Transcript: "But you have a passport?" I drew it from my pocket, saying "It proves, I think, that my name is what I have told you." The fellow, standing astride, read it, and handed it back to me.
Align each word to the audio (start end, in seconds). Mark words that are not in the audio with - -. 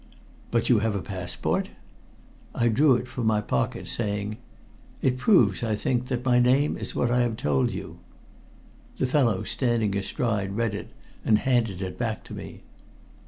"But 0.49 0.67
you 0.67 0.79
have 0.79 0.95
a 0.95 1.01
passport?" 1.03 1.69
I 2.55 2.69
drew 2.69 2.95
it 2.95 3.07
from 3.07 3.27
my 3.27 3.39
pocket, 3.39 3.87
saying 3.87 4.37
"It 5.03 5.19
proves, 5.19 5.61
I 5.61 5.75
think, 5.75 6.07
that 6.07 6.25
my 6.25 6.39
name 6.39 6.75
is 6.75 6.95
what 6.95 7.11
I 7.11 7.21
have 7.21 7.37
told 7.37 7.69
you." 7.69 7.99
The 8.97 9.05
fellow, 9.05 9.43
standing 9.43 9.95
astride, 9.95 10.53
read 10.55 10.73
it, 10.73 10.87
and 11.23 11.37
handed 11.37 11.83
it 11.83 11.99
back 11.99 12.23
to 12.23 12.33
me. 12.33 12.63